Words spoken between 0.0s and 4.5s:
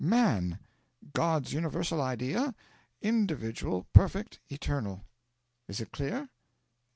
MAN God's universal idea, individual, perfect,